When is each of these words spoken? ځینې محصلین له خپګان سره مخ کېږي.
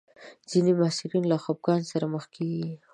ځینې 0.49 0.71
محصلین 0.79 1.23
له 1.31 1.37
خپګان 1.43 1.81
سره 1.91 2.05
مخ 2.13 2.23
کېږي. 2.35 2.69